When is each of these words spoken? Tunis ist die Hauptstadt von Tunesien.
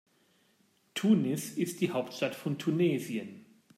Tunis 0.95 1.55
ist 1.55 1.79
die 1.79 1.91
Hauptstadt 1.91 2.33
von 2.33 2.57
Tunesien. 2.57 3.45